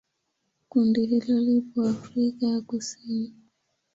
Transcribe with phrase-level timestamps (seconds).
[0.69, 3.33] Kundi hili lipo Afrika ya Kusini.